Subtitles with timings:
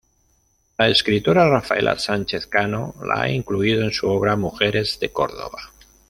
[0.79, 5.73] La escritora Rafaela Sánchez Cano la ha incluido en su obra "Mujeres de Córdoba".